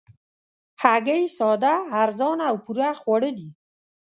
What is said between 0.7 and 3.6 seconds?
هګۍ ساده، ارزانه او پوره خواړه دي